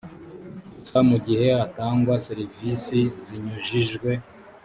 [0.75, 4.11] gusa mu gihe hatangwa serivisi zinyujijwe